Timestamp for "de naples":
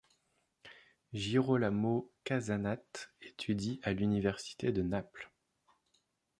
4.71-5.29